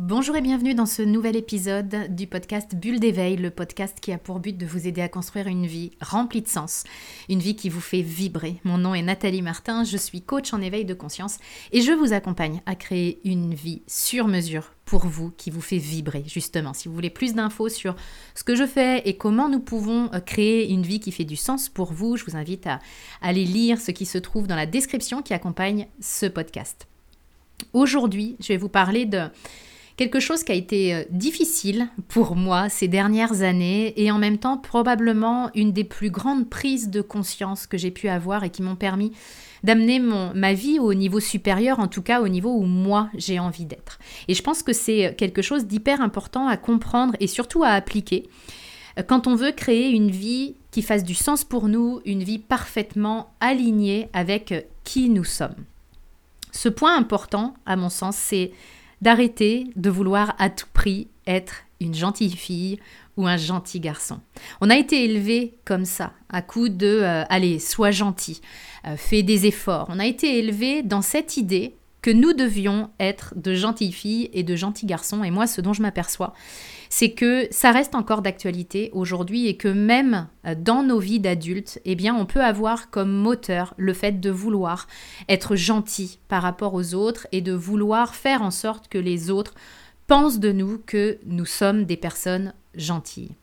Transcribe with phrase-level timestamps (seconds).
[0.00, 4.18] Bonjour et bienvenue dans ce nouvel épisode du podcast Bulle d'éveil, le podcast qui a
[4.18, 6.84] pour but de vous aider à construire une vie remplie de sens,
[7.28, 8.60] une vie qui vous fait vibrer.
[8.62, 11.38] Mon nom est Nathalie Martin, je suis coach en éveil de conscience
[11.72, 15.78] et je vous accompagne à créer une vie sur mesure pour vous qui vous fait
[15.78, 16.74] vibrer justement.
[16.74, 17.96] Si vous voulez plus d'infos sur
[18.36, 21.34] ce que je fais et comment nous pouvons euh, créer une vie qui fait du
[21.34, 22.78] sens pour vous, je vous invite à
[23.20, 26.86] aller lire ce qui se trouve dans la description qui accompagne ce podcast.
[27.72, 29.28] Aujourd'hui, je vais vous parler de
[29.98, 34.38] quelque chose qui a été euh, difficile pour moi ces dernières années et en même
[34.38, 38.62] temps probablement une des plus grandes prises de conscience que j'ai pu avoir et qui
[38.62, 39.12] m'ont permis
[39.64, 43.64] d'amener ma vie au niveau supérieur, en tout cas au niveau où moi j'ai envie
[43.64, 43.98] d'être.
[44.28, 48.28] Et je pense que c'est quelque chose d'hyper important à comprendre et surtout à appliquer
[48.98, 52.38] euh, quand on veut créer une vie qui fasse du sens pour nous, une vie
[52.38, 55.64] parfaitement alignée avec euh, qui nous sommes.
[56.52, 58.52] Ce point important, à mon sens, c'est
[59.00, 62.78] d'arrêter de vouloir à tout prix être une gentille fille
[63.16, 64.20] ou un gentil garçon.
[64.60, 68.40] On a été élevé comme ça, à coup de euh, allez, sois gentil,
[68.86, 69.86] euh, fais des efforts.
[69.90, 74.42] On a été élevé dans cette idée que nous devions être de gentilles filles et
[74.42, 75.24] de gentils garçons.
[75.24, 76.32] Et moi, ce dont je m'aperçois,
[76.88, 81.80] c'est que ça reste encore d'actualité aujourd'hui et que même euh, dans nos vies d'adultes,
[81.84, 84.86] eh bien, on peut avoir comme moteur le fait de vouloir
[85.28, 89.54] être gentil par rapport aux autres et de vouloir faire en sorte que les autres
[90.06, 93.34] pensent de nous que nous sommes des personnes gentilles.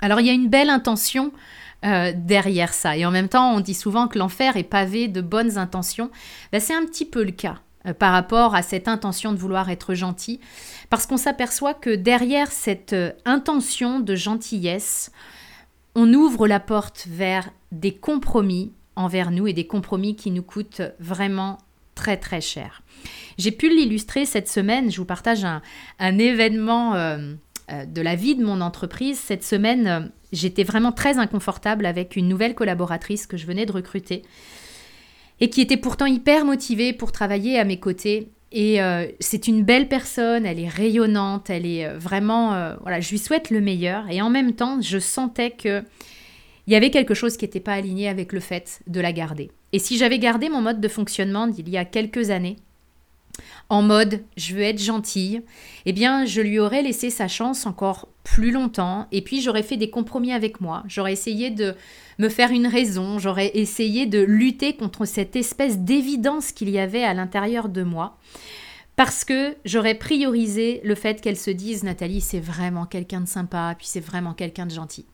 [0.00, 1.32] Alors il y a une belle intention
[1.84, 2.96] euh, derrière ça.
[2.96, 6.10] Et en même temps, on dit souvent que l'enfer est pavé de bonnes intentions.
[6.50, 7.60] Ben, c'est un petit peu le cas.
[7.86, 10.40] Euh, par rapport à cette intention de vouloir être gentil,
[10.90, 15.12] parce qu'on s'aperçoit que derrière cette euh, intention de gentillesse,
[15.94, 20.82] on ouvre la porte vers des compromis envers nous et des compromis qui nous coûtent
[20.98, 21.58] vraiment
[21.94, 22.82] très très cher.
[23.38, 27.34] J'ai pu l'illustrer cette semaine, je vous partage un, événement euh,
[27.68, 29.18] de la vie de mon entreprise.
[29.18, 34.22] Cette semaine, j'étais vraiment très inconfortable avec une nouvelle collaboratrice que je venais de recruter
[35.40, 38.28] et qui était pourtant hyper motivée pour travailler à mes côtés.
[38.52, 42.54] Et euh, c'est une belle personne, elle est rayonnante, elle est euh, vraiment...
[42.54, 44.08] Euh, voilà, je lui souhaite le meilleur.
[44.10, 45.82] Et en même temps, je sentais que
[46.66, 49.52] il y avait quelque chose qui n'était pas aligné avec le fait de la garder.
[49.72, 52.56] Et si j'avais gardé mon mode de fonctionnement d'il y a quelques années,
[53.68, 55.42] en mode je veux être gentille,
[55.86, 59.76] eh bien je lui aurais laissé sa chance encore plus longtemps et puis j'aurais fait
[59.76, 61.74] des compromis avec moi, j'aurais essayé de
[62.18, 67.04] me faire une raison, j'aurais essayé de lutter contre cette espèce d'évidence qu'il y avait
[67.04, 68.18] à l'intérieur de moi
[68.96, 73.74] parce que j'aurais priorisé le fait qu'elle se dise Nathalie, c'est vraiment quelqu'un de sympa,
[73.76, 75.04] puis c'est vraiment quelqu'un de gentil.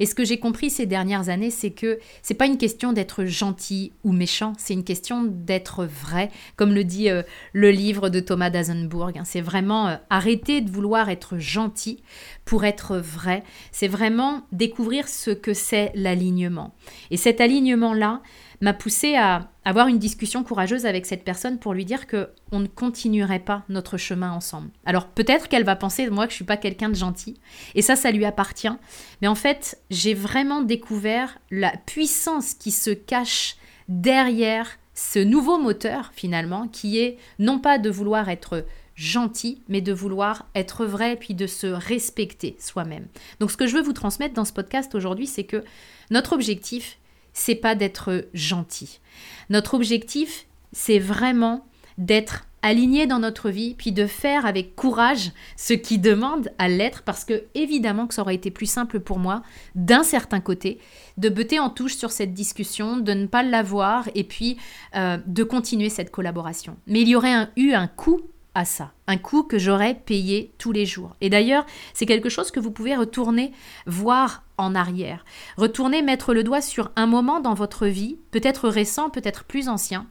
[0.00, 3.24] Et ce que j'ai compris ces dernières années, c'est que c'est pas une question d'être
[3.24, 7.22] gentil ou méchant, c'est une question d'être vrai, comme le dit euh,
[7.52, 9.10] le livre de Thomas d'Azenbourg.
[9.16, 9.24] Hein.
[9.24, 12.02] C'est vraiment euh, arrêter de vouloir être gentil
[12.44, 13.42] pour être vrai.
[13.70, 16.74] C'est vraiment découvrir ce que c'est l'alignement.
[17.10, 18.22] Et cet alignement-là,
[18.62, 22.60] m'a poussé à avoir une discussion courageuse avec cette personne pour lui dire que on
[22.60, 24.70] ne continuerait pas notre chemin ensemble.
[24.86, 27.40] Alors peut-être qu'elle va penser moi que je suis pas quelqu'un de gentil
[27.74, 28.72] et ça ça lui appartient,
[29.20, 33.56] mais en fait, j'ai vraiment découvert la puissance qui se cache
[33.88, 38.64] derrière ce nouveau moteur finalement qui est non pas de vouloir être
[38.94, 43.06] gentil, mais de vouloir être vrai puis de se respecter soi-même.
[43.40, 45.64] Donc ce que je veux vous transmettre dans ce podcast aujourd'hui, c'est que
[46.10, 46.98] notre objectif,
[47.32, 49.00] c'est pas d'être gentil.
[49.48, 51.66] Notre objectif, c'est vraiment
[51.98, 57.02] d'être aligné dans notre vie, puis de faire avec courage ce qui demande à l'être,
[57.02, 59.42] parce que évidemment que ça aurait été plus simple pour moi,
[59.74, 60.78] d'un certain côté,
[61.18, 64.56] de beter en touche sur cette discussion, de ne pas l'avoir, et puis
[64.94, 66.76] euh, de continuer cette collaboration.
[66.86, 68.20] Mais il y aurait eu un coût
[68.54, 71.16] à ça, un coût que j'aurais payé tous les jours.
[71.20, 73.52] Et d'ailleurs, c'est quelque chose que vous pouvez retourner
[73.86, 75.24] voir en arrière.
[75.56, 80.06] Retourner mettre le doigt sur un moment dans votre vie, peut-être récent, peut-être plus ancien,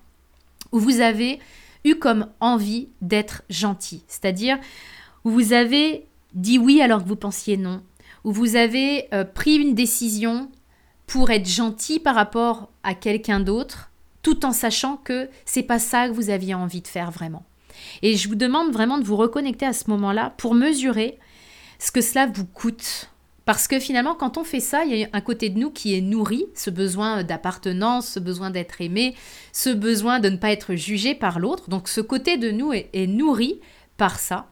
[0.72, 1.39] où vous avez
[1.84, 4.57] eu comme envie d'être gentil, c'est-à-dire
[5.24, 7.81] vous avez dit oui alors que vous pensiez non,
[8.24, 10.50] où vous avez euh, pris une décision
[11.07, 13.92] pour être gentil par rapport à quelqu'un d'autre,
[14.22, 17.44] tout en sachant que c'est pas ça que vous aviez envie de faire vraiment.
[18.01, 21.19] Et je vous demande vraiment de vous reconnecter à ce moment-là pour mesurer
[21.80, 23.10] ce que cela vous coûte.
[23.45, 25.95] Parce que finalement, quand on fait ça, il y a un côté de nous qui
[25.95, 29.15] est nourri, ce besoin d'appartenance, ce besoin d'être aimé,
[29.51, 31.69] ce besoin de ne pas être jugé par l'autre.
[31.69, 33.59] Donc ce côté de nous est, nourri
[33.97, 34.47] par ça.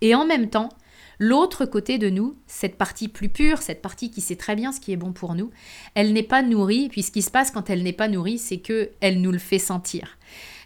[0.00, 0.70] Et en même temps,
[1.18, 4.80] L'autre côté de nous, cette partie plus pure, cette partie qui sait très bien ce
[4.80, 5.52] qui est bon pour nous,
[5.94, 8.58] elle n'est pas nourrie, puis ce qui se passe quand elle n'est pas nourrie, c'est
[8.58, 10.18] que elle nous le fait sentir.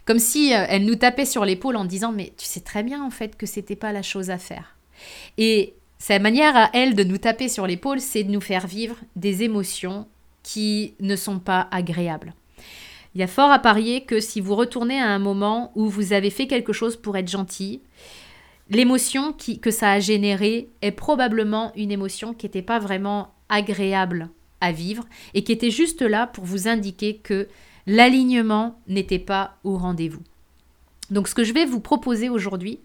[0.05, 3.03] comme si euh, elle nous tapait sur l'épaule en disant mais tu sais très bien
[3.03, 4.75] en fait que c'était pas la chose à faire.
[5.37, 8.95] Et sa manière à elle de nous taper sur l'épaule, c'est de nous faire vivre
[9.15, 10.07] des émotions
[10.43, 12.33] qui ne sont pas agréables.
[13.15, 16.13] Il y a fort à parier que si vous retournez à un moment où vous
[16.13, 17.81] avez fait quelque chose pour être gentil,
[18.69, 24.29] l'émotion que ça a généré est probablement une émotion qui n'était pas vraiment agréable
[24.61, 27.47] à vivre et qui était juste là pour vous indiquer que
[27.87, 30.21] l'alignement n'était pas au rendez-vous.
[31.09, 32.79] Donc ce que je vais vous proposer aujourd'hui,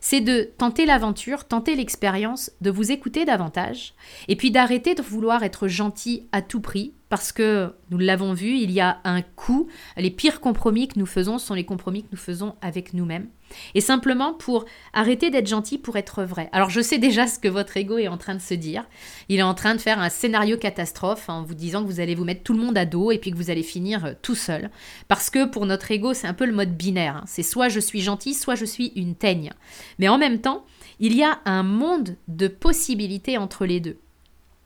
[0.00, 3.94] c'est de tenter l'aventure, tenter l'expérience, de vous écouter davantage,
[4.28, 8.56] et puis d'arrêter de vouloir être gentil à tout prix, parce que nous l'avons vu,
[8.56, 9.66] il y a un coût.
[9.96, 13.28] Les pires compromis que nous faisons sont les compromis que nous faisons avec nous-mêmes.
[13.74, 16.48] Et simplement pour arrêter d'être gentil pour être vrai.
[16.52, 18.84] Alors je sais déjà ce que votre ego est en train de se dire.
[19.28, 22.14] Il est en train de faire un scénario catastrophe en vous disant que vous allez
[22.14, 24.36] vous mettre tout le monde à dos et puis que vous allez finir euh, tout
[24.36, 24.70] seul.
[25.08, 27.16] Parce que pour notre ego, c'est un peu le mode binaire.
[27.16, 27.24] Hein.
[27.26, 29.52] C'est soit je suis gentil, soit je suis une teigne.
[29.98, 30.64] Mais en même temps,
[31.00, 33.98] il y a un monde de possibilités entre les deux.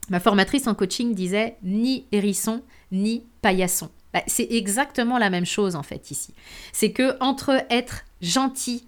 [0.09, 2.61] Ma formatrice en coaching disait ni hérisson
[2.91, 3.89] ni paillasson.
[4.13, 6.33] Bah, c'est exactement la même chose en fait ici.
[6.71, 8.87] C'est que entre être gentil,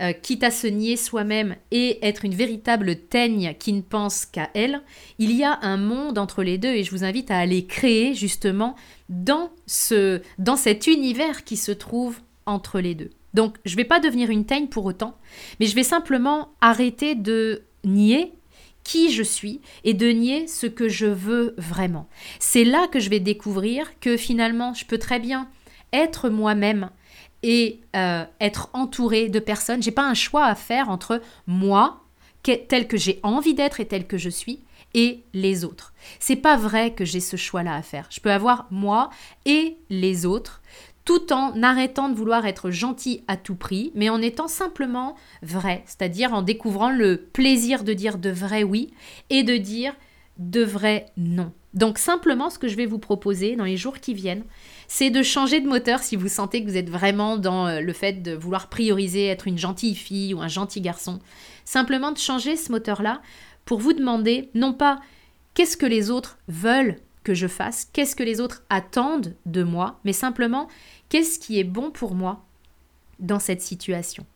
[0.00, 4.50] euh, quitte à se nier soi-même et être une véritable teigne qui ne pense qu'à
[4.54, 4.82] elle,
[5.18, 8.12] il y a un monde entre les deux et je vous invite à aller créer
[8.14, 8.74] justement
[9.08, 13.10] dans, ce, dans cet univers qui se trouve entre les deux.
[13.34, 15.16] Donc je ne vais pas devenir une teigne pour autant,
[15.60, 18.32] mais je vais simplement arrêter de nier
[18.84, 22.08] qui je suis et de nier ce que je veux vraiment.
[22.38, 25.48] C'est là que je vais découvrir que finalement, je peux très bien
[25.92, 26.90] être moi-même
[27.42, 29.82] et euh, être entouré de personnes.
[29.82, 32.02] J'ai pas un choix à faire entre moi,
[32.42, 34.60] tel que j'ai envie d'être et tel que je suis,
[34.94, 35.92] et les autres.
[36.20, 38.06] C'est pas vrai que j'ai ce choix-là à faire.
[38.10, 39.10] Je peux avoir moi
[39.44, 40.62] et les autres
[41.04, 45.82] tout en arrêtant de vouloir être gentil à tout prix, mais en étant simplement vrai,
[45.86, 48.92] c'est-à-dire en découvrant le plaisir de dire de vrai oui
[49.30, 49.94] et de dire
[50.38, 51.52] de vrai non.
[51.74, 54.44] Donc simplement ce que je vais vous proposer dans les jours qui viennent,
[54.86, 57.92] c'est de changer de moteur si vous sentez que vous êtes vraiment dans euh, le
[57.92, 61.18] fait de vouloir prioriser être une gentille fille ou un gentil garçon.
[61.64, 63.20] Simplement de changer ce moteur-là
[63.64, 65.00] pour vous demander non pas
[65.54, 69.98] qu'est-ce que les autres veulent que je fasse, qu'est-ce que les autres attendent de moi,
[70.04, 70.68] mais simplement
[71.08, 72.44] qu'est-ce qui est bon pour moi
[73.18, 74.26] dans cette situation.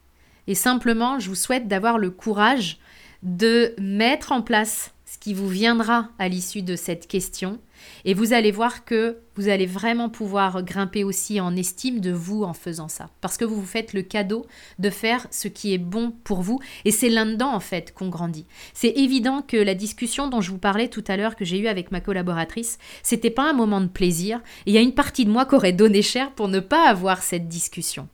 [0.46, 2.78] Et simplement, je vous souhaite d'avoir le courage
[3.22, 7.58] de mettre en place ce qui vous viendra à l'issue de cette question.
[8.04, 12.42] Et vous allez voir que vous allez vraiment pouvoir grimper aussi en estime de vous
[12.42, 13.08] en faisant ça.
[13.22, 14.44] Parce que vous vous faites le cadeau
[14.78, 16.60] de faire ce qui est bon pour vous.
[16.84, 18.44] Et c'est là-dedans, en fait, qu'on grandit.
[18.74, 21.68] C'est évident que la discussion dont je vous parlais tout à l'heure, que j'ai eue
[21.68, 24.40] avec ma collaboratrice, c'était pas un moment de plaisir.
[24.66, 26.86] Et il y a une partie de moi qui aurait donné cher pour ne pas
[26.86, 28.08] avoir cette discussion.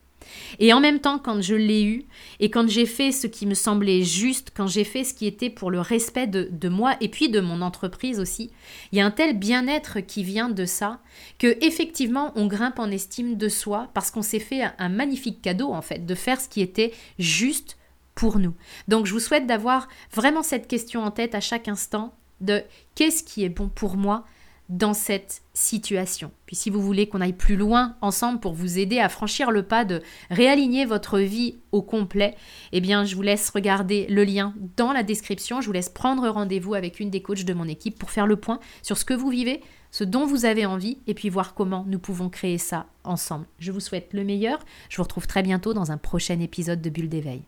[0.58, 2.04] Et en même temps, quand je l'ai eu,
[2.40, 5.50] et quand j'ai fait ce qui me semblait juste, quand j'ai fait ce qui était
[5.50, 8.50] pour le respect de, moi et puis de mon entreprise aussi,
[8.92, 11.00] il y a un tel bien-être qui vient de ça,
[11.38, 15.72] que effectivement on grimpe en estime de soi parce qu'on s'est fait un magnifique cadeau
[15.72, 17.76] en fait, de faire ce qui était juste
[18.14, 18.54] pour nous.
[18.88, 22.62] Donc je vous souhaite d'avoir vraiment cette question en tête à chaque instant de
[22.94, 24.24] qu'est-ce qui est bon pour moi
[24.68, 26.30] dans cette situation.
[26.46, 29.62] Puis si vous voulez qu'on aille plus loin ensemble pour vous aider à franchir le
[29.62, 32.34] pas de réaligner votre vie au complet,
[32.72, 36.28] eh bien je vous laisse regarder le lien dans la description, je vous laisse prendre
[36.28, 39.14] rendez-vous avec une des coachs de mon équipe pour faire le point sur ce que
[39.14, 42.86] vous vivez, ce dont vous avez envie et puis voir comment nous pouvons créer ça
[43.04, 43.46] ensemble.
[43.58, 46.90] Je vous souhaite le meilleur, je vous retrouve très bientôt dans un prochain épisode de
[46.90, 47.42] Bulle d'éveil.